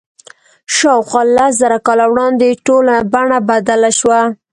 [0.75, 4.21] شاوخوا لس زره کاله وړاندې ټوله بڼه بدله شوه.